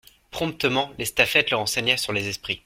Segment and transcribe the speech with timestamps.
[0.31, 2.59] Promptement, l'estafette le renseigna sur les esprits.